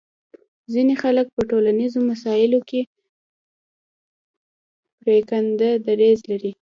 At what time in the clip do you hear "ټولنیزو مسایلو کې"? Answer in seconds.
1.51-2.81